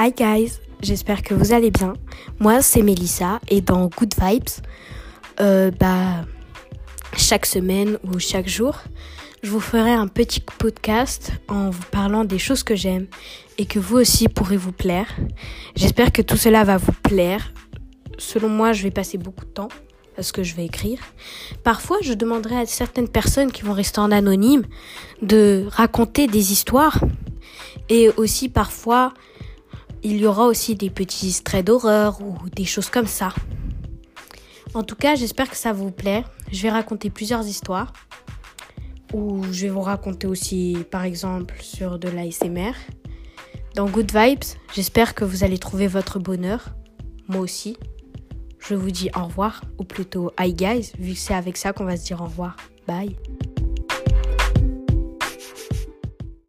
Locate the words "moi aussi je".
47.28-48.74